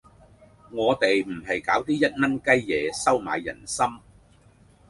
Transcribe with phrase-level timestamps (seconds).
[0.71, 3.85] 我哋唔搞啲一蚊雞嘢收買人心